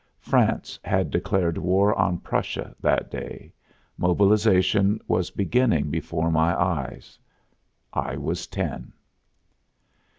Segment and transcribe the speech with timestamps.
[0.19, 3.53] France had declared war on Prussia that day.
[3.99, 7.19] Mobilization was beginning before my eyes.
[7.93, 8.93] I was ten.